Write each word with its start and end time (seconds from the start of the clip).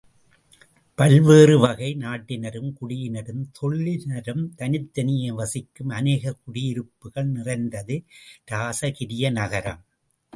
பல்வேறு 0.95 1.59
வகை 1.59 1.95
நாட்டினரும், 1.95 2.73
குடியினரும், 2.81 3.43
தொழிலினரும் 3.61 4.49
தனித்தனியே 4.55 5.31
வசிக்கும் 5.31 5.89
அநேகக் 5.89 6.39
குடியிருப்புகள் 6.43 7.27
நிறைந்தது 7.27 8.03
இராசகிரிய 8.51 9.31
நகரம். 9.31 9.85